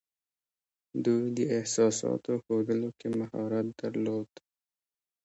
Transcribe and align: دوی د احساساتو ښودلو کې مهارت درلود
دوی 1.05 1.23
د 1.37 1.39
احساساتو 1.57 2.31
ښودلو 2.43 2.89
کې 2.99 3.07
مهارت 3.19 3.67
درلود 3.81 4.31